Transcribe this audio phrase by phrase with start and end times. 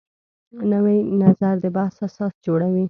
[0.71, 2.79] نوی نظر د بحث اساس جوړوي